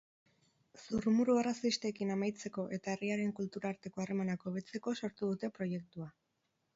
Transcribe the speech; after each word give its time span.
Zurrumurru 0.83 1.33
arrazistekin 1.41 2.13
amaitzeko 2.15 2.65
eta 2.77 2.91
herriaren 2.95 3.33
kultura 3.41 3.73
arteko 3.73 4.03
harremanak 4.05 4.47
hobetzeko 4.53 4.95
sortu 5.03 5.29
dute 5.33 5.51
proiektua. 5.59 6.09